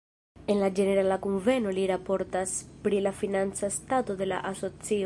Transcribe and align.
En 0.53 0.61
la 0.61 0.69
ĝenerala 0.79 1.17
kunveno 1.25 1.75
li 1.79 1.85
raportas 1.93 2.57
pri 2.87 3.05
la 3.09 3.13
financa 3.21 3.71
stato 3.81 4.19
de 4.25 4.33
la 4.35 4.43
asocio. 4.55 4.99